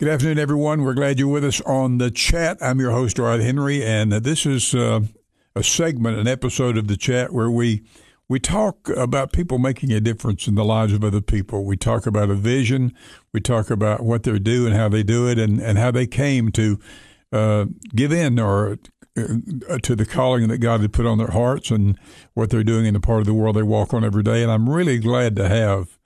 [0.00, 0.84] Good afternoon, everyone.
[0.84, 2.56] We're glad you're with us on the chat.
[2.60, 5.00] I'm your host, Rod Henry, and this is uh,
[5.56, 7.82] a segment, an episode of the chat where we
[8.28, 11.64] we talk about people making a difference in the lives of other people.
[11.64, 12.94] We talk about a vision.
[13.32, 16.52] We talk about what they're doing, how they do it, and, and how they came
[16.52, 16.78] to
[17.32, 18.78] uh, give in or
[19.16, 21.98] uh, to the calling that God had put on their hearts and
[22.34, 24.44] what they're doing in the part of the world they walk on every day.
[24.44, 25.97] And I'm really glad to have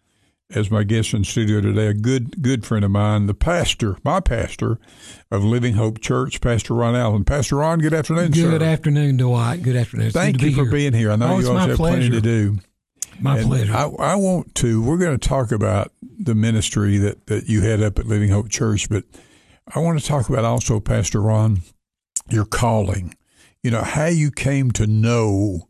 [0.55, 4.21] as my guest in studio today, a good good friend of mine, the pastor, my
[4.21, 4.79] pastor
[5.30, 7.24] of Living Hope Church, Pastor Ron Allen.
[7.24, 8.65] Pastor Ron, good afternoon, Good sir.
[8.65, 9.62] afternoon, Dwight.
[9.62, 10.07] Good afternoon.
[10.07, 10.70] It's Thank you be for here.
[10.73, 11.10] being here.
[11.10, 12.59] I know Oh, you always have plenty to do.
[13.20, 13.73] My And pleasure.
[13.74, 14.83] I, I want to.
[14.83, 18.48] We're going to talk about the ministry that that you had up at Living Hope
[18.48, 19.05] Church, but
[19.74, 21.60] I want to talk about also, Pastor Ron,
[22.30, 23.15] your calling.
[23.62, 25.69] You know how you came to know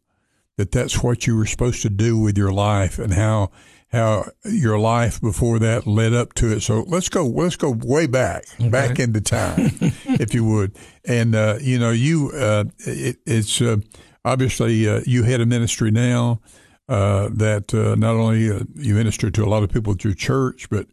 [0.56, 3.50] that that's what you were supposed to do with your life, and how
[3.92, 6.62] how your life before that led up to it.
[6.62, 7.26] So let's go.
[7.26, 10.76] Let's go way back, back into time, if you would.
[11.04, 13.76] And uh, you know, you uh, it, it's uh,
[14.24, 16.40] obviously uh, you had a ministry now
[16.88, 20.14] uh, that uh, not only uh, you minister to a lot of people at your
[20.14, 20.86] church, but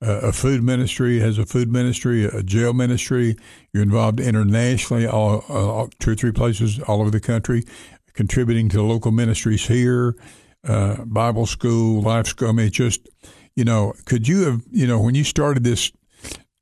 [0.00, 3.36] uh, a food ministry has a food ministry, a jail ministry.
[3.72, 7.64] You're involved internationally, all, uh, two or three places all over the country,
[8.12, 10.16] contributing to local ministries here,
[10.66, 12.48] uh, Bible school, life school.
[12.48, 13.08] I mean, just
[13.54, 15.92] you know, could you have you know when you started this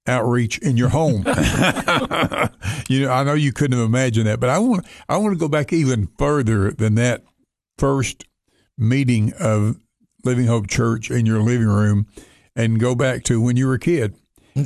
[0.06, 1.24] outreach in your home?
[2.88, 5.38] you know, I know you couldn't have imagined that, but I want I want to
[5.38, 7.24] go back even further than that
[7.78, 8.24] first
[8.76, 9.76] meeting of
[10.24, 12.06] Living Hope Church in your living room
[12.56, 14.14] and go back to when you were a kid.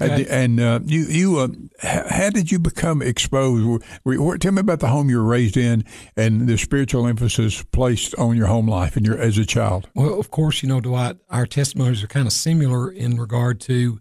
[0.03, 0.27] Okay.
[0.28, 1.48] And uh, you, you, uh,
[1.83, 3.84] how did you become exposed?
[4.05, 5.84] Were- Tell me about the home you were raised in
[6.17, 9.89] and the spiritual emphasis placed on your home life and your as a child.
[9.95, 14.00] Well, of course, you know, Dwight, our testimonies are kind of similar in regard to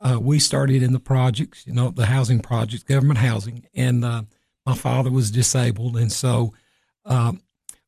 [0.00, 4.22] uh, we started in the projects, you know, the housing projects, government housing, and uh,
[4.66, 5.96] my father was disabled.
[5.96, 6.52] And so
[7.06, 7.40] um,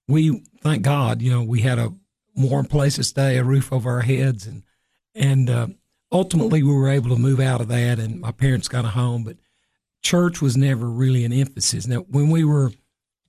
[0.08, 1.92] we, thank God, you know, we had a
[2.34, 4.62] warm place to stay, a roof over our heads, and,
[5.14, 5.66] and uh,
[6.12, 9.24] ultimately we were able to move out of that, and my parents got a home.
[9.24, 9.36] But
[10.02, 11.86] church was never really an emphasis.
[11.86, 12.72] Now, when we were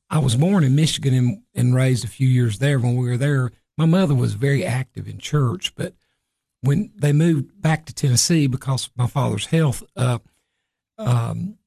[0.10, 2.80] I was born in Michigan and, and raised a few years there.
[2.80, 5.94] When we were there, my mother was very active in church, but
[6.62, 10.20] when they moved back to Tennessee because my father's health, uh,
[10.98, 11.58] um,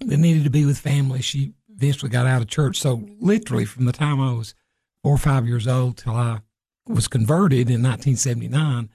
[0.00, 1.20] they needed to be with family.
[1.20, 2.80] She eventually got out of church.
[2.80, 4.54] So literally, from the time I was
[5.02, 6.40] four or five years old till I
[6.86, 8.88] was converted in 1979,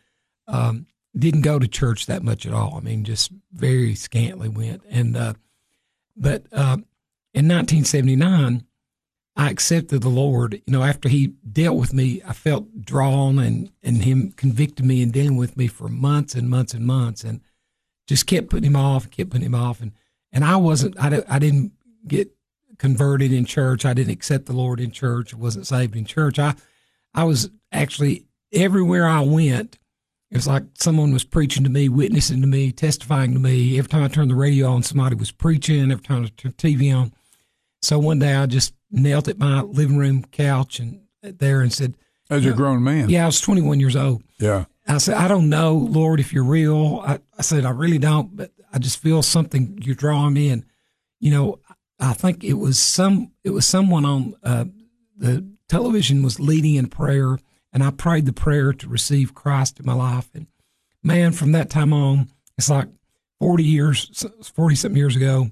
[0.48, 2.76] um, didn't go to church that much at all.
[2.78, 4.82] I mean, just very scantily went.
[4.90, 5.34] And uh,
[6.16, 6.78] but uh,
[7.34, 8.66] in 1979,
[9.38, 10.62] I accepted the Lord.
[10.66, 15.02] You know, after He dealt with me, I felt drawn, and and Him convicted me
[15.02, 17.42] and dealing with me for months and months and months, and
[18.08, 19.92] just kept putting Him off, kept putting Him off, and
[20.32, 21.72] and I wasn't, I, I didn't
[22.06, 22.30] get
[22.78, 23.86] converted in church.
[23.86, 25.34] I didn't accept the Lord in church.
[25.34, 26.40] Wasn't saved in church.
[26.40, 26.56] I
[27.14, 29.78] I was actually everywhere I went.
[30.32, 33.78] It was like someone was preaching to me, witnessing to me, testifying to me.
[33.78, 35.92] Every time I turned the radio on, somebody was preaching.
[35.92, 37.14] Every time I turned TV on,
[37.82, 41.96] so one day I just knelt at my living room couch and there and said,
[42.30, 45.50] As a grown man, "Yeah, I was 21 years old." yeah, I said, "I don't
[45.50, 49.22] know, Lord, if you're real." I, I said, "I really don't, but I just feel
[49.22, 50.66] something you're drawing me." And
[51.20, 51.60] you know,
[52.00, 54.66] I think it was some, it was someone on uh,
[55.16, 57.38] the television was leading in prayer,
[57.76, 60.30] and I prayed the prayer to receive Christ in my life.
[60.34, 60.48] And
[61.04, 62.88] man, from that time on, it's like
[63.40, 64.26] 40 years,
[64.56, 65.52] 40 something years ago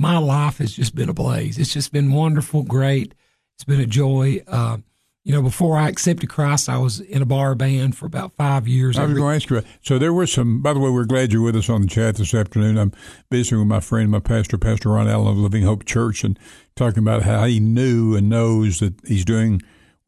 [0.00, 1.58] my life has just been a blaze.
[1.58, 3.14] It's just been wonderful, great.
[3.54, 4.42] It's been a joy.
[4.48, 4.78] Uh,
[5.24, 8.66] you know, before I accepted Christ, I was in a bar band for about five
[8.66, 8.96] years.
[8.96, 9.58] I was going to ask you.
[9.58, 10.62] About, so there were some.
[10.62, 12.78] By the way, we're glad you're with us on the chat this afternoon.
[12.78, 12.92] I'm
[13.30, 16.38] visiting with my friend, my pastor, Pastor Ron Allen of Living Hope Church, and
[16.76, 19.60] talking about how he knew and knows that he's doing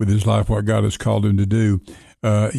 [0.03, 1.81] with his life what God has called him to do.
[2.25, 2.51] Uh,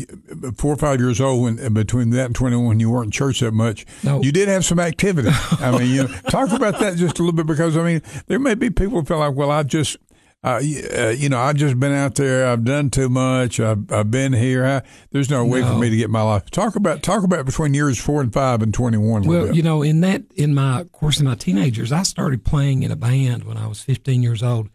[0.58, 3.52] four or five years old, when between that and 21, you weren't in church that
[3.52, 3.86] much.
[4.02, 4.22] No.
[4.22, 5.28] You did have some activity.
[5.60, 8.40] I mean, you know, talk about that just a little bit because I mean, there
[8.40, 9.98] may be people who feel like, well, I've just
[10.46, 12.48] uh, you know, I've just been out there.
[12.48, 13.60] I've done too much.
[13.60, 14.66] I've, I've been here.
[14.66, 14.82] I,
[15.12, 16.50] there's no way for me to get my life.
[16.50, 19.24] Talk about talk about between years four and five and twenty one.
[19.24, 22.84] Well, you know, in that, in my, of course, in my teenagers, I started playing
[22.84, 24.70] in a band when I was 15 years old.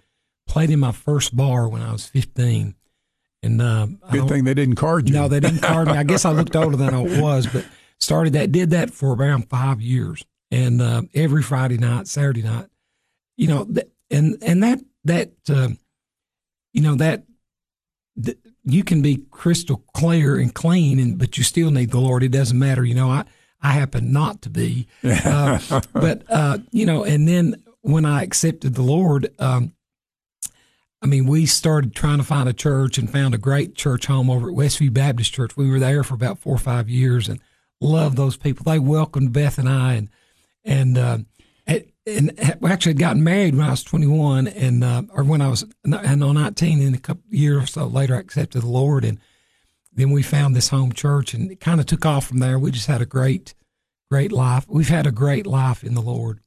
[0.49, 2.75] Played in my first bar when I was 15.
[3.43, 5.15] And uh, good thing they didn't card you.
[5.15, 5.93] No, they didn't card me.
[5.95, 7.65] I guess I looked older than I was, but
[8.01, 12.67] started that, did that for around five years, and uh, every Friday night, Saturday night,
[13.37, 15.69] you know, th- and and that that uh,
[16.73, 17.27] you know that
[18.21, 22.25] th- you can be crystal clear and clean, and but you still need the Lord.
[22.25, 23.09] It doesn't matter, you know.
[23.09, 23.25] I
[23.63, 24.89] I happen not to be.
[25.05, 29.75] Uh, but, uh, you know, and then when I accepted the Lord, um,
[31.01, 34.29] I mean, we started trying to find a church and found a great church home
[34.29, 35.57] over at Westview Baptist Church.
[35.57, 37.41] We were there for about four or five years and
[37.81, 38.65] loved those people.
[38.65, 40.11] They welcomed Beth and I, and
[40.65, 41.19] and uh,
[42.07, 45.49] and we actually had gotten married when I was 21, and uh, or when I
[45.49, 49.05] was and on 19, and a couple years or so later, I accepted the Lord,
[49.05, 49.19] and
[49.93, 52.59] then we found this home church, and it kind of took off from there.
[52.59, 53.55] We just had a great,
[54.11, 54.65] great life.
[54.69, 56.41] We've had a great life in the Lord.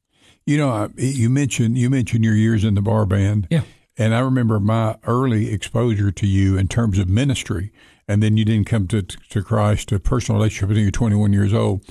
[0.45, 3.61] You know, you mentioned you mentioned your years in the bar band, yeah.
[4.01, 7.71] And I remember my early exposure to you in terms of ministry,
[8.07, 11.53] and then you didn't come to to Christ, a personal relationship until you're 21 years
[11.53, 11.85] old.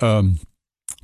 [0.00, 0.38] Um,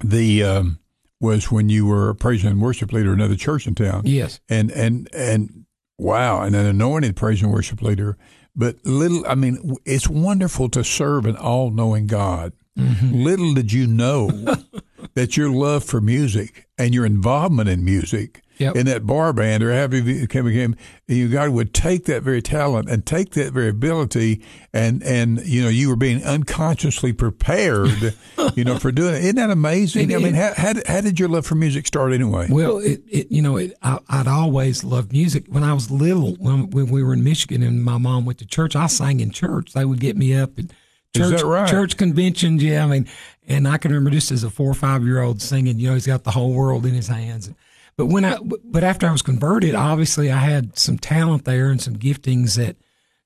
[0.02, 0.78] the um,
[1.20, 4.04] was when you were a praise and worship leader in another church in town.
[4.06, 5.66] Yes, and and and
[5.98, 8.16] wow, and an anointed praise and worship leader.
[8.54, 12.54] But little, I mean, it's wonderful to serve an all-knowing God.
[12.78, 13.12] Mm-hmm.
[13.12, 14.30] Little did you know
[15.14, 18.76] that your love for music and your involvement in music yep.
[18.76, 20.76] in that bar band or however you became,
[21.06, 24.42] you God would take that very talent and take that very ability
[24.72, 28.14] and and you know you were being unconsciously prepared
[28.54, 29.22] you know for doing it.
[29.22, 30.10] Isn't that amazing?
[30.10, 32.48] It, I mean how, how, did, how did your love for music start anyway?
[32.50, 35.46] Well it, it you know it, I, would always loved music.
[35.48, 38.46] When I was little when, when we were in Michigan and my mom went to
[38.46, 39.72] church I sang in church.
[39.72, 40.72] They would get me up and
[41.14, 41.68] church right?
[41.68, 43.08] church conventions yeah I mean
[43.48, 45.94] and I can remember just as a four or five year old singing you know
[45.94, 47.46] he's got the whole world in his hands.
[47.46, 47.56] and,
[47.96, 51.80] but when I, but after I was converted, obviously I had some talent there and
[51.80, 52.76] some giftings that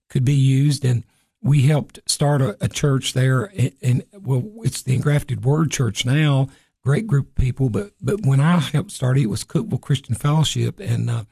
[0.08, 0.84] could be used.
[0.84, 1.05] And
[1.43, 3.50] we helped start a, a church there.
[3.56, 6.49] And, and, well, it's the Engrafted Word Church now.
[6.84, 7.69] Great group of people.
[7.69, 10.78] But, but when I helped start it, it was Cookeville Christian Fellowship.
[10.78, 11.25] And, uh,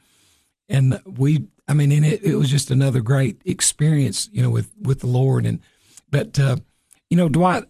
[0.67, 4.71] and we, I mean, and it, it was just another great experience, you know, with,
[4.81, 5.45] with the Lord.
[5.45, 5.61] And,
[6.11, 6.57] but, uh,
[7.09, 7.63] you know, Dwight,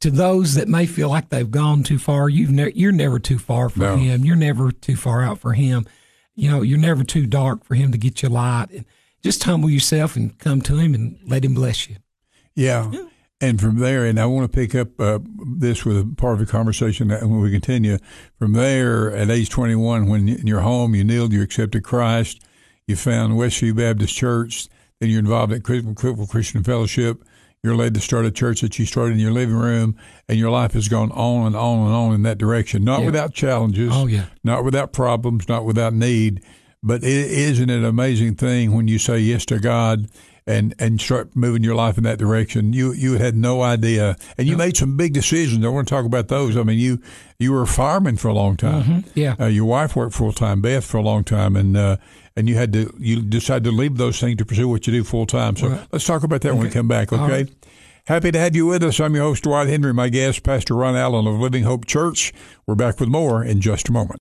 [0.00, 3.38] to those that may feel like they've gone too far, you've ne- you're never too
[3.38, 3.96] far for no.
[3.96, 4.24] him.
[4.24, 5.86] You're never too far out for him.
[6.34, 8.68] You know, you're never too dark for him to get you light.
[8.70, 8.84] And
[9.22, 11.96] just humble yourself and come to him and let him bless you.
[12.54, 12.90] Yeah.
[12.90, 13.06] yeah.
[13.42, 16.40] And from there, and I want to pick up uh, this with a part of
[16.40, 17.98] the conversation that when we continue.
[18.38, 22.42] From there, at age 21, when in your home, you kneeled, you accepted Christ,
[22.86, 24.68] you found Westview Baptist Church,
[24.98, 27.22] then you're involved at Cookeville Christian Fellowship
[27.62, 29.96] you're led to start a church that you started in your living room,
[30.28, 32.84] and your life has gone on and on and on in that direction.
[32.84, 33.06] Not yeah.
[33.06, 36.42] without challenges, oh yeah, not without problems, not without need.
[36.82, 40.08] But is isn't it an amazing thing when you say yes to God
[40.46, 42.72] and and start moving your life in that direction?
[42.72, 44.64] You you had no idea, and you no.
[44.64, 45.62] made some big decisions.
[45.62, 46.56] I want to talk about those.
[46.56, 47.02] I mean, you
[47.38, 48.82] you were a fireman for a long time.
[48.84, 49.10] Mm-hmm.
[49.14, 51.98] Yeah, uh, your wife worked full time, Beth, for a long time, and uh,
[52.40, 55.04] and you had to you decided to leave those things to pursue what you do
[55.04, 55.56] full time.
[55.56, 55.86] So right.
[55.92, 56.58] let's talk about that okay.
[56.58, 57.12] when we come back.
[57.12, 57.22] Okay.
[57.22, 57.66] Right.
[58.06, 58.98] Happy to have you with us.
[58.98, 59.94] I'm your host, Dwight Henry.
[59.94, 62.32] My guest, Pastor Ron Allen of Living Hope Church.
[62.66, 64.18] We're back with more in just a moment.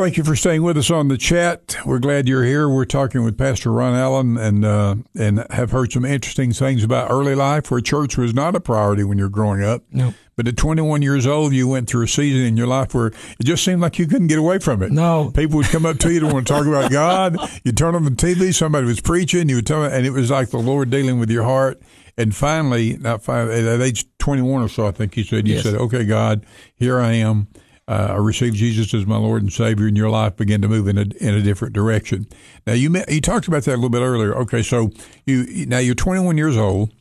[0.00, 1.76] Thank you for staying with us on the chat.
[1.84, 2.70] We're glad you're here.
[2.70, 7.10] We're talking with Pastor Ron Allen and uh, and have heard some interesting things about
[7.10, 9.82] early life where church was not a priority when you're growing up.
[9.92, 10.14] No.
[10.36, 13.44] But at 21 years old, you went through a season in your life where it
[13.44, 14.90] just seemed like you couldn't get away from it.
[14.90, 15.32] No.
[15.34, 17.36] People would come up to you to want to talk about God.
[17.62, 20.30] You'd turn on the TV, somebody was preaching, you would tell them, and it was
[20.30, 21.78] like the Lord dealing with your heart.
[22.16, 25.64] And finally, not five, at age 21 or so, I think you said, you yes.
[25.64, 27.48] said, okay, God, here I am.
[27.90, 30.86] Uh, I received Jesus as my Lord and Savior, and your life began to move
[30.86, 32.28] in a in a different direction.
[32.64, 34.32] Now you met, you talked about that a little bit earlier.
[34.36, 34.92] Okay, so
[35.26, 36.94] you now you're 21 years old,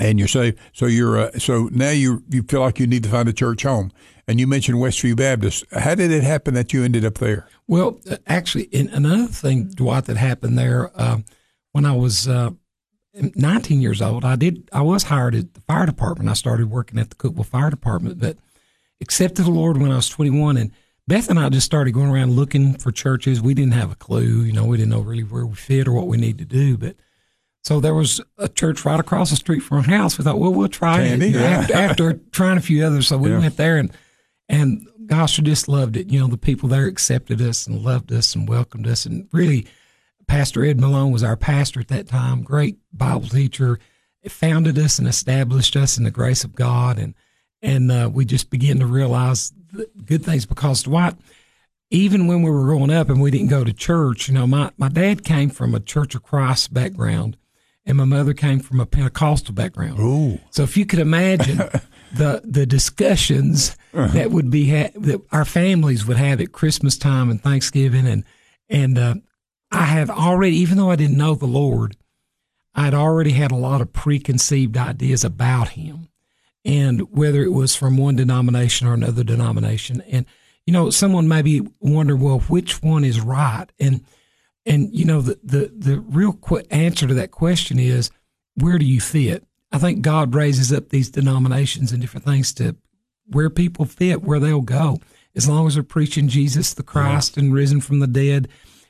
[0.00, 0.58] and you're saved.
[0.72, 3.64] So you're uh, so now you you feel like you need to find a church
[3.64, 3.92] home,
[4.26, 5.64] and you mentioned Westview Baptist.
[5.70, 7.46] How did it happen that you ended up there?
[7.68, 11.18] Well, uh, actually, another thing, Dwight, that happened there uh,
[11.72, 12.52] when I was uh,
[13.12, 14.70] 19 years old, I did.
[14.72, 16.30] I was hired at the fire department.
[16.30, 18.38] I started working at the Cookeville Fire Department, but
[19.00, 20.56] accepted the Lord when I was 21.
[20.56, 20.72] And
[21.06, 23.40] Beth and I just started going around looking for churches.
[23.40, 25.92] We didn't have a clue, you know, we didn't know really where we fit or
[25.92, 26.76] what we need to do.
[26.76, 26.96] But
[27.62, 30.18] so there was a church right across the street from our house.
[30.18, 31.40] We thought, well, we'll try Candy, it yeah.
[31.40, 33.08] after, after, trying a few others.
[33.08, 33.38] So we yeah.
[33.38, 33.92] went there and
[34.48, 36.10] and gosh, we just loved it.
[36.10, 39.66] You know, the people there accepted us and loved us and welcomed us and really
[40.26, 43.78] Pastor Ed Malone was our pastor at that time, great Bible teacher.
[44.22, 47.14] It founded us and established us in the grace of God, and
[47.66, 49.52] and uh, we just began to realize
[50.04, 51.16] good things because Dwight,
[51.90, 54.70] even when we were growing up and we didn't go to church, you know, my
[54.78, 57.36] my dad came from a Church of Christ background,
[57.84, 59.98] and my mother came from a Pentecostal background.
[59.98, 60.38] Ooh.
[60.50, 61.58] So if you could imagine.
[62.12, 64.06] the the discussions uh-huh.
[64.14, 68.24] that would be ha- that our families would have at Christmas time and Thanksgiving and
[68.70, 69.14] and uh,
[69.72, 71.96] I had already, even though I didn't know the Lord,
[72.74, 76.08] I'd already had a lot of preconceived ideas about Him.
[76.66, 80.02] And whether it was from one denomination or another denomination.
[80.10, 80.26] And
[80.66, 83.66] you know, someone maybe wonder, well, which one is right?
[83.78, 84.04] And
[84.66, 88.10] and you know, the the the real qu- answer to that question is,
[88.56, 89.44] where do you fit?
[89.70, 92.76] I think God raises up these denominations and different things to
[93.26, 94.98] where people fit, where they'll go,
[95.36, 98.48] as long as they're preaching Jesus the Christ and risen from the dead,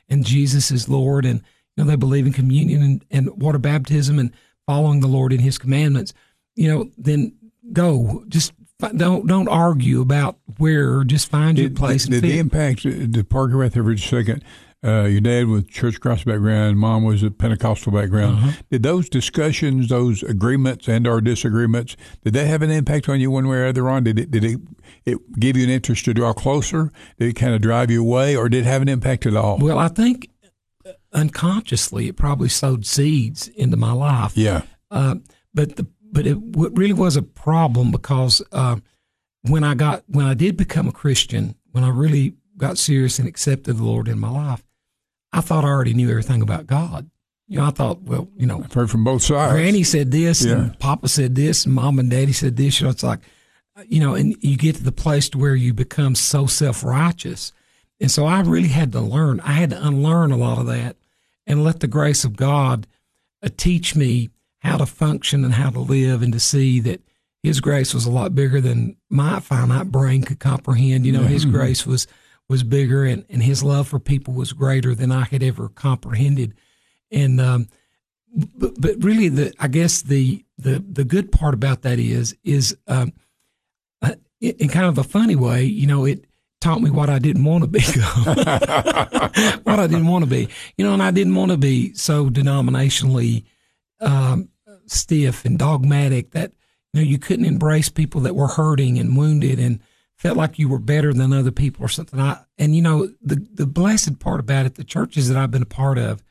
[0.09, 1.41] and Jesus is Lord, and
[1.75, 4.31] you know they believe in communion and, and water baptism and
[4.65, 6.11] following the Lord in His commandments.
[6.55, 7.36] You know, then
[7.73, 8.23] go.
[8.27, 8.53] Just
[8.95, 11.03] don't don't argue about where.
[11.03, 12.05] Just find your place.
[12.05, 12.33] Did, and did fit.
[12.33, 13.13] the impact?
[13.13, 14.43] The park right there for just a second.
[14.85, 18.37] Uh, your dad was church cross background, mom was a Pentecostal background.
[18.37, 18.51] Uh-huh.
[18.69, 23.31] Did those discussions, those agreements and or disagreements, did they have an impact on you
[23.31, 23.89] one way or other?
[23.89, 24.59] On did it did it,
[25.03, 26.91] it give you an interest to draw closer?
[27.17, 29.57] Did it kind of drive you away, or did it have an impact at all?
[29.57, 30.29] Well, I think
[31.11, 34.37] unconsciously it probably sowed seeds into my life.
[34.37, 35.15] yeah, Uh,
[35.53, 38.77] but the but it w- really was a problem because uh,
[39.43, 43.27] when I got when I did become a Christian, when I really got serious and
[43.27, 44.63] accepted the Lord in my life,
[45.31, 47.07] I thought I already knew everything about God.
[47.47, 49.53] You know, I thought, well, you know, I've heard from both sides.
[49.53, 50.53] Granny said this, Yeah.
[50.53, 52.79] and Papa said this, and Mom and Daddy said this.
[52.81, 53.19] You know, it's like,
[53.87, 57.53] you know, and you get to the place to where you become so self righteous,
[58.01, 59.39] and so I really had to learn.
[59.41, 60.95] I had to unlearn a lot of that,
[61.45, 62.87] and let the grace of God
[63.43, 67.01] uh, teach me how to function and how to live, and to see that
[67.43, 71.05] His grace was a lot bigger than my finite brain could comprehend.
[71.05, 72.07] You know, His grace was
[72.49, 76.53] was bigger, and and His love for people was greater than I had ever comprehended,
[77.11, 77.67] and um,
[78.35, 82.77] but, but really the I guess the the the good part about that is is
[82.87, 83.13] um,
[84.01, 86.25] uh, in in kind of a funny way, you know, it
[86.59, 87.81] taught me what I didn't want to be,
[89.63, 92.29] what I didn't want to be, you know, and I didn't want to be so
[92.29, 93.45] denominationally
[93.99, 94.49] um,
[94.85, 96.51] stiff and dogmatic that
[96.93, 99.79] you know you couldn't embrace people that were hurting and wounded and
[100.15, 102.19] felt like you were better than other people or something.
[102.19, 105.61] I and you know the the blessed part about it, the churches that I've been
[105.61, 106.23] a part of,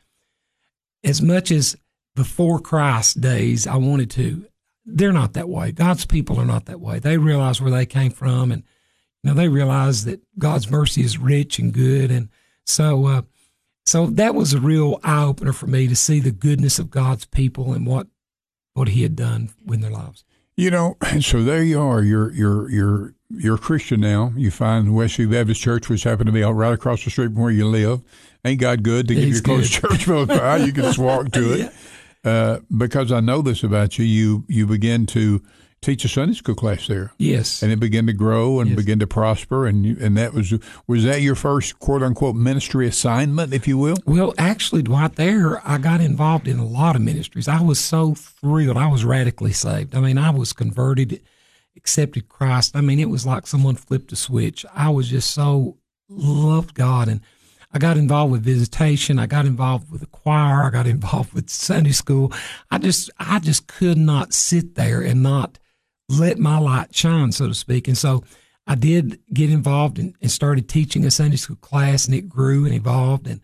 [1.04, 1.76] as much as
[2.14, 4.46] before Christ days I wanted to,
[4.84, 5.72] they're not that way.
[5.72, 6.98] God's people are not that way.
[6.98, 8.62] They realize where they came from, and
[9.22, 12.28] you know they realize that God's mercy is rich and good, and
[12.64, 13.22] so uh,
[13.86, 17.24] so that was a real eye opener for me to see the goodness of God's
[17.24, 18.08] people and what
[18.74, 20.24] what He had done in their lives.
[20.56, 22.02] You know, and so there you are.
[22.02, 24.32] You're you're you're you're a Christian now.
[24.36, 27.50] You find Westview Baptist Church, which happened to be right across the street from where
[27.50, 28.02] you live.
[28.44, 30.58] Ain't God good to give you He's a close church by?
[30.58, 31.72] You can just walk to it.
[32.24, 35.42] Uh, because I know this about you, you you begin to
[35.82, 37.62] teach a Sunday school class there, Yes.
[37.62, 38.76] and it began to grow and Yes.
[38.76, 39.66] begin to prosper.
[39.66, 40.52] And you, and that was
[40.86, 43.96] was that your first quote unquote ministry assignment, if you will?
[44.04, 47.46] Well, actually, Dwight, there I got involved in a lot of ministries.
[47.48, 48.76] I was so thrilled.
[48.76, 49.94] I was radically saved.
[49.94, 51.20] I mean, I was converted,
[51.76, 52.74] accepted Christ.
[52.74, 54.64] I mean, it was like someone flipped a switch.
[54.74, 55.76] I was just so
[56.08, 57.20] loved God, and
[57.72, 59.18] I got involved with visitation.
[59.18, 60.64] I got involved with the choir.
[60.64, 62.32] I got involved with Sunday school.
[62.70, 65.58] I just, I just could not sit there and not
[66.08, 67.88] let my light shine, so to speak.
[67.88, 68.22] And so
[68.66, 72.64] I did get involved and, and started teaching a Sunday school class, and it grew
[72.64, 73.26] and evolved.
[73.26, 73.40] And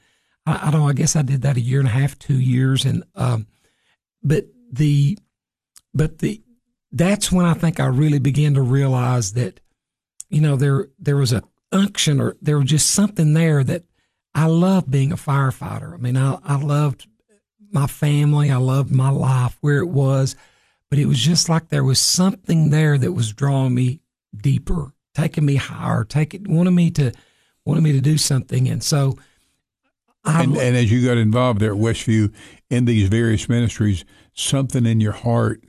[0.47, 2.39] I, I don't know, I guess I did that a year and a half, two
[2.39, 2.85] years.
[2.85, 3.47] And, um,
[4.23, 5.19] but the,
[5.95, 6.43] but the,
[6.91, 9.61] that's when I think I really began to realize that,
[10.29, 11.43] you know, there, there was a
[11.73, 13.85] unction or there was just something there that
[14.35, 15.95] I loved being a firefighter.
[15.95, 17.07] I mean, I, I loved
[17.71, 18.51] my family.
[18.51, 20.37] I loved my life where it was,
[20.93, 24.01] but it was just like there was something there that was drawing me
[24.37, 27.13] deeper, taking me higher, taking wanted me to
[27.65, 29.17] wanted me to do something, and so
[30.23, 32.31] I And, and as you got involved there at Westview
[32.69, 35.65] in these various ministries, something in your heart,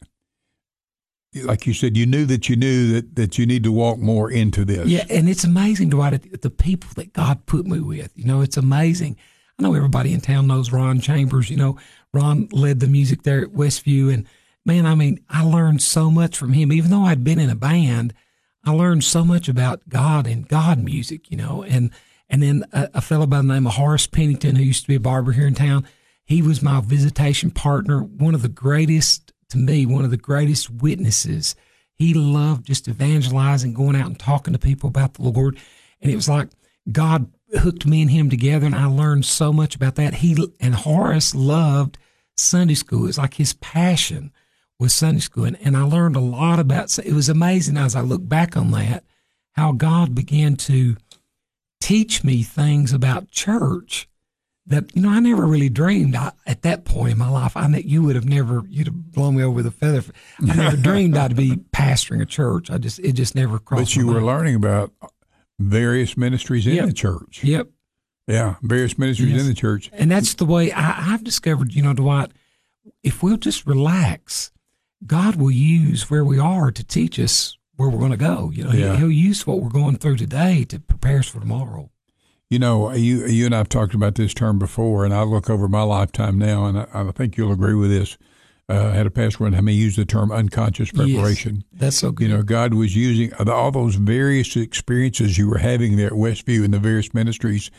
[1.41, 4.29] like you said, you knew that you knew that, that you need to walk more
[4.29, 4.89] into this.
[4.89, 8.11] yeah, and it's amazing to write the people that God put me with.
[8.17, 9.15] You know, it's amazing.
[9.57, 11.49] I know everybody in town knows Ron Chambers.
[11.49, 11.77] You know,
[12.13, 14.27] Ron led the music there at Westview, and
[14.65, 16.71] man, I mean, I learned so much from him.
[16.71, 18.13] Even though I'd been in a band,
[18.65, 21.29] I learned so much about God and God music.
[21.29, 21.91] You know, and
[22.29, 24.95] and then a, a fellow by the name of Horace Pennington, who used to be
[24.95, 25.85] a barber here in town,
[26.25, 28.01] he was my visitation partner.
[28.01, 31.55] One of the greatest to me, one of the greatest witnesses.
[31.95, 35.57] He loved just evangelizing, going out and talking to people about the Lord,
[36.01, 36.49] and it was like
[36.91, 40.15] God hooked me and him together, and I learned so much about that.
[40.15, 41.97] He and Horace loved
[42.35, 43.07] Sunday school.
[43.07, 44.31] It's like his passion
[44.83, 46.97] was Sunday school, and, and I learned a lot about.
[46.99, 49.03] It was amazing as I look back on that,
[49.53, 50.95] how God began to
[51.81, 54.07] teach me things about church
[54.65, 57.57] that you know I never really dreamed I, at that point in my life.
[57.57, 60.03] I know you would have never you'd have blown me over with a feather.
[60.39, 62.71] I never dreamed I'd be pastoring a church.
[62.71, 63.83] I just it just never crossed.
[63.91, 64.25] But you were mind.
[64.27, 64.93] learning about
[65.59, 66.85] various ministries in Yep.
[66.85, 67.43] the church.
[67.43, 67.67] Yep,
[68.27, 69.41] Yeah, various ministries Yes.
[69.41, 69.89] in the church.
[69.93, 71.73] and that's the way I, I've discovered.
[71.73, 72.31] You know, Dwight,
[73.03, 74.51] if we'll just relax,
[75.05, 78.51] God will use where we are to teach us where we're going to go.
[78.53, 78.95] You know, Yeah.
[78.97, 81.89] He'll use what we're going through today to prepare us for tomorrow.
[82.49, 85.67] You know, you you and I've talked about this term before, and I look over
[85.67, 88.17] my lifetime now, and I, I think you'll agree with this.
[88.69, 91.63] Uh, I had a pastor one time he used the term unconscious preparation.
[91.71, 92.27] Yes, that's so good.
[92.29, 96.63] You know, God was using all those various experiences you were having there at Westview
[96.63, 97.71] in the various ministries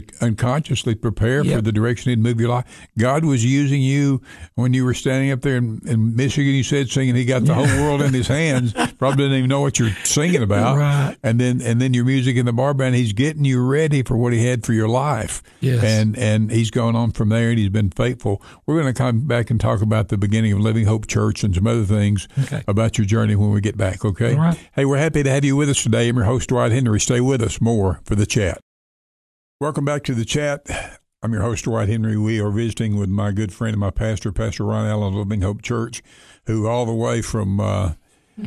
[0.00, 2.64] to unconsciously prepare for the direction He'd move your life.
[2.98, 4.20] God was using you
[4.54, 6.52] when you were standing up there in, in Michigan.
[6.54, 8.72] You said singing, He got the whole world in His hands.
[8.98, 10.76] Probably didn't even know what you're singing about.
[10.78, 11.16] Right.
[11.22, 12.94] And then and then your music in the bar band.
[12.94, 15.42] He's getting you ready for what He had for your life.
[15.60, 15.82] Yes.
[15.84, 18.42] And and He's going on from there, and He's been faithful.
[18.66, 21.54] We're going to come back and talk about the beginning of Living Hope Church and
[21.54, 22.62] some other things Okay.
[22.68, 24.34] about your journey when we get back, okay?
[24.34, 24.58] Right.
[24.74, 26.08] Hey, we're happy to have you with us today.
[26.08, 27.00] I'm your host, Dwight Henry.
[27.00, 28.60] Stay with us more for the chat.
[29.62, 30.66] Welcome back to the chat.
[31.22, 32.16] I'm your host, Dwight Henry.
[32.16, 35.42] We are visiting with my good friend and my pastor, Pastor Ron Allen of Living
[35.42, 36.02] Hope Church,
[36.46, 37.92] who all the way from uh,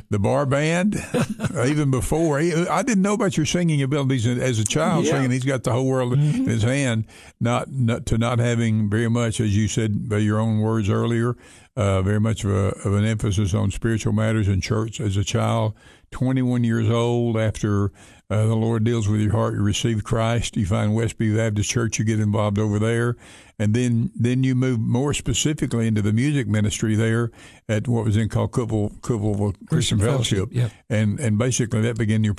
[0.09, 1.01] the bar band,
[1.65, 2.39] even before.
[2.39, 5.11] He, I didn't know about your singing abilities as a child, Yeah.
[5.13, 5.31] singing.
[5.31, 7.05] He's got the whole world in his hand.
[7.39, 11.37] Not, not to not having very much, as you said by your own words earlier,
[11.77, 15.23] uh, very much of, a, of an emphasis on spiritual matters in church as a
[15.23, 15.75] child.
[16.11, 17.93] 21 years old, after
[18.29, 20.57] uh, the Lord deals with your heart, you receive Christ.
[20.57, 23.15] You find Westview Baptist Church, you get involved over there,
[23.59, 27.31] and then then you move more specifically into the music ministry there
[27.69, 30.69] at what was then called Cookeville, Cookeville Christian, Fellowship, Yeah.
[30.89, 32.33] and and basically that began your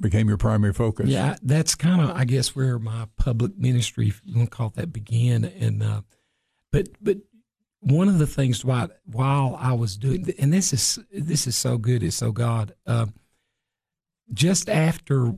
[0.00, 1.08] became your primary focus.
[1.08, 4.66] Yeah, that's kind of I guess where my public ministry, if you want to call
[4.68, 5.44] it that, began.
[5.44, 6.02] And uh,
[6.70, 7.18] but but
[7.80, 11.78] one of the things Dwight, while I was doing, and this is this is so
[11.78, 12.74] good, it's so God.
[12.86, 13.06] Uh,
[14.32, 15.34] just after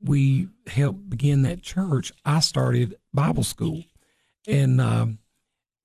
[0.00, 3.84] we helped begin that church, I started Bible school,
[4.46, 5.18] and um,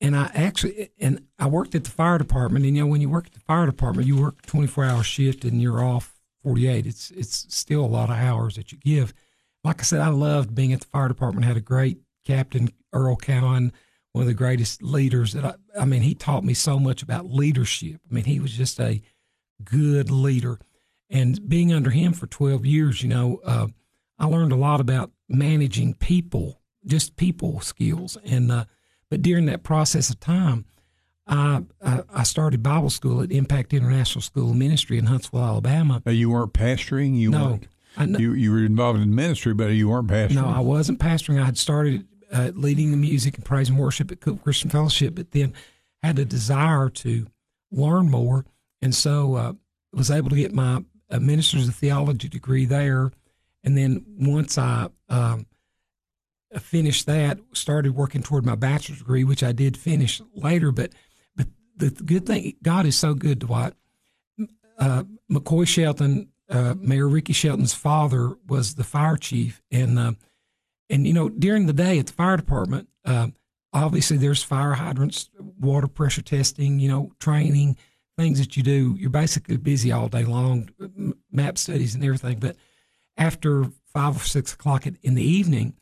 [0.01, 2.65] and I actually and I worked at the fire department.
[2.65, 5.03] And you know, when you work at the fire department, you work twenty four hour
[5.03, 6.85] shift and you're off forty eight.
[6.85, 9.13] It's it's still a lot of hours that you give.
[9.63, 11.45] Like I said, I loved being at the fire department.
[11.45, 13.71] Had a great captain, Earl Cowan,
[14.11, 15.55] one of the greatest leaders that I.
[15.79, 18.01] I mean, he taught me so much about leadership.
[18.09, 19.01] I mean, he was just a
[19.63, 20.59] good leader,
[21.13, 23.67] and being under him for twelve years, you know, uh,
[24.19, 28.51] I learned a lot about managing people, just people skills, and.
[28.51, 28.65] Uh,
[29.09, 30.65] but during that process of time,
[31.27, 36.01] I, I I started Bible school at Impact International School of Ministry in Huntsville, Alabama.
[36.03, 37.15] Now, you weren't pastoring.
[37.15, 37.67] You No, weren't.
[37.95, 40.35] I, no, You you were involved in ministry, but you weren't pastoring.
[40.41, 41.39] no, I wasn't pastoring.
[41.39, 45.13] I had started uh, leading the music and praise and worship at Cook Christian Fellowship,
[45.13, 45.53] but then
[46.01, 47.27] had a desire to
[47.71, 48.45] learn more,
[48.81, 49.53] and so uh,
[49.93, 50.83] was able to get my
[51.19, 53.11] minister's of theology degree there.
[53.63, 55.45] And then once I um,
[56.59, 60.71] finished that, started working toward my bachelor's degree, which I did finish later.
[60.71, 60.93] But
[61.35, 63.73] but the good thing, God is so good, Dwight.
[64.77, 70.13] Uh, McCoy Shelton, uh, Mayor Ricky Shelton's father, was the fire chief, and uh,
[70.89, 73.27] and you know during the day at the fire department, uh,
[73.71, 77.77] obviously there's fire hydrants, water pressure testing, you know, training,
[78.17, 78.95] things that you do.
[78.99, 80.69] You're basically busy all day long,
[81.31, 82.39] map studies and everything.
[82.39, 82.55] But
[83.17, 85.75] after five or six o'clock in the evening,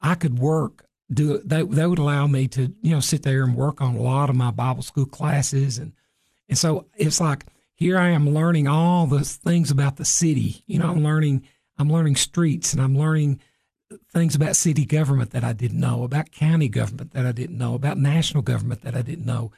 [0.00, 0.86] I could work.
[1.12, 1.62] Do they?
[1.62, 4.36] They would allow me to, you know, sit there and work on a lot of
[4.36, 5.92] my Bible school classes, and
[6.48, 10.62] and so it's like here I am learning all the things about the city.
[10.66, 11.46] You know, I'm learning.
[11.78, 13.40] I'm learning streets, and I'm learning
[14.12, 17.74] things about city government that I didn't know, about county government that I didn't know,
[17.74, 19.52] about national government that I didn't know.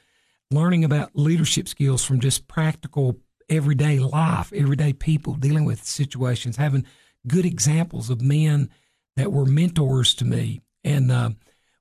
[0.50, 3.16] Learning about leadership skills from just practical
[3.48, 6.87] everyday life, everyday people dealing with situations, having
[7.26, 8.70] good examples of men
[9.16, 10.61] that were mentors to me.
[10.85, 11.30] And uh,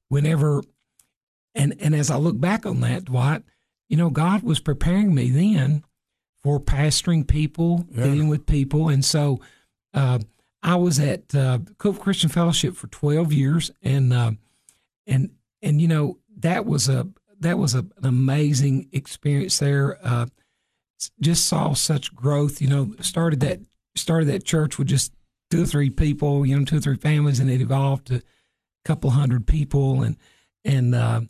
[0.10, 0.64] whenever,
[1.54, 3.44] and and as I look back on that, Dwight,
[3.90, 5.84] you know, God was preparing me then
[6.42, 8.06] for pastoring people, Yeah.
[8.06, 9.40] dealing with people, and so
[9.94, 10.20] uh,
[10.64, 14.32] I was at uh, Cope Christian Fellowship for twelve years, and uh,
[15.06, 17.08] and and you know that was a
[17.40, 19.98] that was a, an amazing experience there.
[20.04, 20.28] Uh,
[21.20, 22.62] just saw such growth.
[22.62, 23.60] You know, started that
[23.96, 25.14] started that church with just
[25.52, 28.22] two or three people, you know, two or three families, and it evolved to a
[28.86, 30.18] couple hundred people, and
[30.66, 31.22] and uh,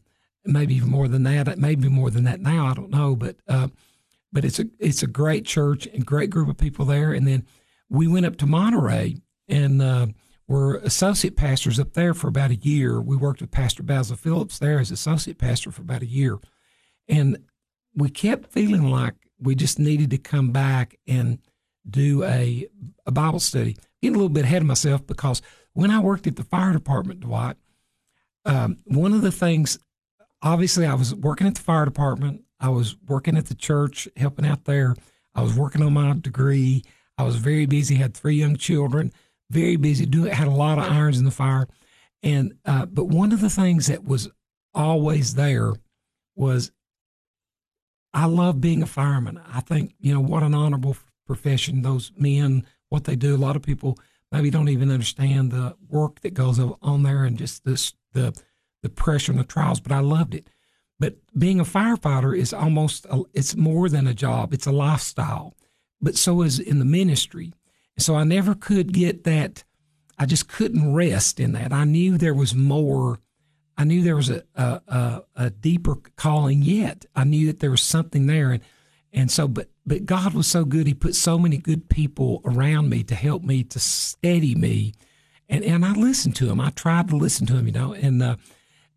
[0.46, 1.58] maybe even more than that.
[1.58, 2.68] Maybe more than that now.
[2.68, 3.68] I don't know, but uh,
[4.32, 7.14] but it's a it's a great church and great group of people there.
[7.14, 7.46] And then
[7.90, 10.08] we went up to Monterey, and uh,
[10.48, 13.02] were associate pastors up there for about a year.
[13.02, 16.40] We worked with Pastor Basil Phillips there as associate pastor for about a year.
[17.08, 17.38] And
[17.96, 21.40] we kept feeling like we just needed to come back and
[21.90, 22.68] do a,
[23.06, 23.78] a Bible study.
[24.02, 25.42] Getting a little bit ahead of myself because
[25.74, 27.58] when I worked at the fire department, Dwight,
[28.46, 29.80] um, one of the things,
[30.42, 32.44] obviously, I was working at the fire department.
[32.60, 34.96] I was working at the church, helping out there.
[35.36, 36.84] I was working on my degree.
[37.18, 37.96] I was very busy.
[37.96, 39.12] Had three young children.
[39.54, 40.08] Very busy.
[40.08, 41.68] Doing had a lot of irons in the fire.
[42.24, 44.30] And uh, but one of the things that was
[44.74, 45.74] always there
[46.36, 46.72] was
[48.14, 49.40] I love being a fireman.
[49.48, 53.36] I think you know what an honorable profession those men what they do.
[53.36, 53.98] A lot of people
[54.32, 58.34] maybe don't even understand the work that goes on there and just this the
[58.82, 59.80] the pressure and the trials.
[59.80, 60.48] But I loved it.
[61.00, 64.54] But being a firefighter is almost a, it's more than a job.
[64.54, 65.54] It's a lifestyle.
[66.02, 67.54] But so is in the ministry.
[67.98, 69.64] So I never could get that.
[70.18, 71.72] I just couldn't rest in that.
[71.72, 73.20] I knew there was more.
[73.78, 77.06] I knew there was a a, a, a deeper calling yet.
[77.16, 78.64] I knew that there was something there, and
[79.12, 80.88] and so but but God was so good.
[80.88, 84.94] He put so many good people around me to help me to steady me,
[85.50, 86.60] and and I listened to him.
[86.60, 87.94] I tried to listen to him, you know.
[87.94, 88.36] And uh,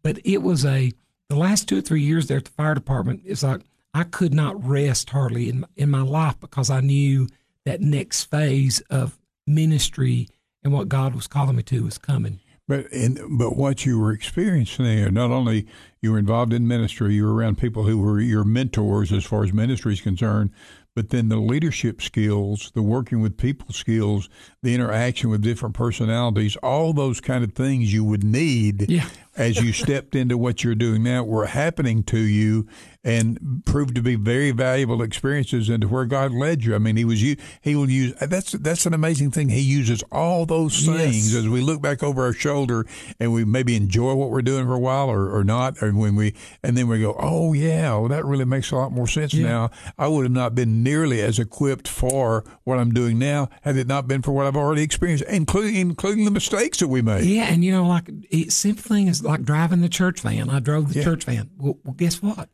[0.03, 0.93] but it was a
[1.29, 3.23] the last two or three years there at the fire department.
[3.25, 7.29] It's like I could not rest hardly in in my life because I knew
[7.67, 10.29] that next phase of ministry
[10.65, 12.41] and what God was calling me to was coming.
[12.69, 15.67] But in, but what you were experiencing there, not only
[16.01, 19.45] you were involved in ministry, you were around people who were your mentors as far
[19.45, 20.51] as ministry is concerned,
[20.97, 24.29] but then the leadership skills, the working with people skills,
[24.63, 29.09] the interaction with different personalities, all those kind of things you would need yeah.
[29.37, 32.67] As you stepped into what you're doing now were happening to you
[33.07, 36.75] and proved to be very valuable experiences into where God led you.
[36.75, 37.37] I mean, he was you.
[37.61, 39.49] He will use that's that's an amazing thing.
[39.49, 41.45] He uses all those things yes.
[41.45, 42.85] as we look back over our shoulder
[43.21, 46.17] and we maybe enjoy what we're doing for a while or, or not, and when
[46.17, 49.33] we and then we go, oh yeah, well, that really makes a lot more sense
[49.33, 49.47] yeah.
[49.47, 49.71] now.
[49.97, 53.87] I would have not been nearly as equipped for what I'm doing now had it
[53.87, 57.25] not been for what I've already experienced, including including the mistakes that we made.
[57.25, 58.11] Yeah, and you know, like
[58.49, 60.51] simple thing is like driving the church van.
[60.51, 61.05] I drove the yeah.
[61.05, 61.51] church van.
[61.59, 62.49] Well, well, guess what?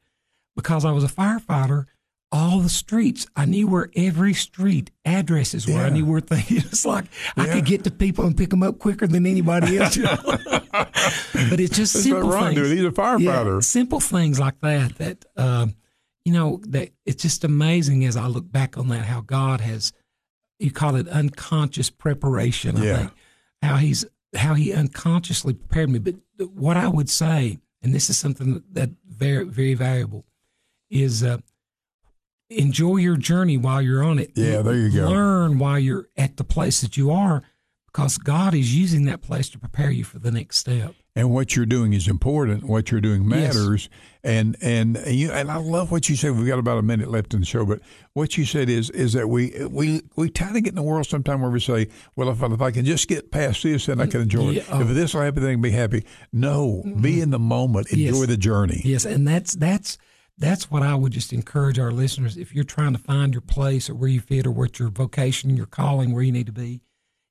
[0.57, 1.87] because I was a firefighter,
[2.31, 3.27] all the streets.
[3.37, 5.75] I knew where every street addresses were.
[5.75, 5.87] Yeah.
[5.87, 6.65] I knew where things.
[6.73, 7.07] It's like
[7.37, 7.45] yeah.
[7.45, 9.97] I could get to people and pick them up quicker than anybody else.
[9.97, 10.17] You know?
[10.23, 12.55] but it's just That's simple things.
[12.55, 12.79] Dude.
[12.79, 13.55] He's a firefighter.
[13.55, 14.97] Yeah, simple things like that.
[14.97, 15.75] That um,
[16.25, 19.93] you know that it's just amazing as I look back on that how God has.
[20.59, 22.77] You call it unconscious preparation.
[22.77, 22.97] I yeah.
[22.97, 23.11] think
[23.63, 25.99] how he's how he unconsciously prepared me.
[25.99, 26.16] But
[26.53, 30.25] what I would say, and this is something that, very very valuable
[30.90, 31.38] is uh,
[32.51, 34.33] enjoy your journey while you're on it.
[34.35, 35.09] Yeah, there you go.
[35.09, 37.42] Learn while you're at the place that you are
[37.93, 40.95] because God is using that place to prepare you for the next step.
[41.15, 42.65] And what you're doing is important.
[42.65, 43.91] What you're doing matters.
[43.93, 44.01] Yes.
[44.25, 46.37] And and you and I love what you said.
[46.37, 47.81] We've got about a minute left in the show, but
[48.15, 51.07] what you said is is that we we we try to get in the world
[51.07, 54.01] sometime where we say, well, if, I, if I can just get past this, then
[54.01, 54.69] I can enjoy yeah, it.
[54.71, 54.81] Oh.
[54.81, 56.07] If this will happen, then be happy.
[56.33, 57.03] No, mm-hmm.
[57.03, 57.93] be in the moment.
[57.93, 58.27] Enjoy yes.
[58.27, 58.81] the journey.
[58.83, 59.99] Yes, and that's that's
[60.39, 62.39] that's what I would just encourage our listeners.
[62.39, 65.59] If you're trying to find your place or where you fit or what your vocation,
[65.59, 66.81] your calling, where you need to be,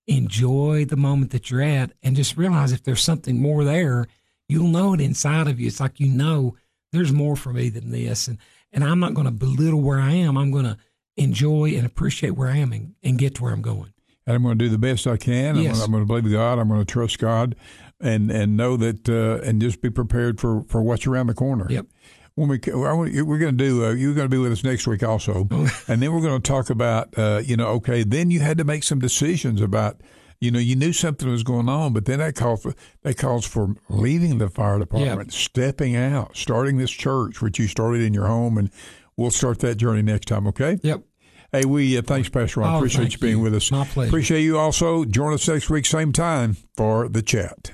[0.07, 4.07] enjoy the moment that you're at and just realize if there's something more there,
[4.47, 5.67] you'll know it inside of you.
[5.67, 6.55] It's like you know
[6.91, 8.27] there's more for me than this.
[8.27, 8.37] And
[8.71, 10.37] and I'm not going to belittle where I am.
[10.37, 10.77] I'm going to
[11.17, 13.93] enjoy and appreciate where I am and, and get to where I'm going.
[14.25, 15.57] And I'm going to do the best I can.
[15.57, 15.83] Yes.
[15.83, 16.57] I'm, going to, believe God.
[16.57, 17.55] I'm going to trust God,
[17.99, 21.67] and and know that, uh, and just be prepared for for what's around the corner.
[21.69, 21.87] Yep
[22.47, 25.03] when we we're going to do uh, you're going to be with us next week
[25.03, 25.47] also,
[25.87, 28.63] and then we're going to talk about uh, you know okay then you had to
[28.63, 30.01] make some decisions about
[30.39, 32.73] you know you knew something was going on, but then that calls for
[33.03, 38.01] that calls for leaving the fire department, stepping out, starting this church which you started
[38.01, 38.71] in your home, and
[39.15, 40.47] we'll start that journey next time.
[40.47, 40.79] Okay.
[40.81, 41.03] Yep.
[41.51, 42.75] Hey, we uh, thanks, Pastor Ron.
[42.75, 43.43] Oh, Appreciate you being you.
[43.43, 43.71] with us.
[43.71, 44.09] My pleasure.
[44.09, 45.05] Appreciate you also.
[45.05, 47.73] Join us next week, same time for the chat.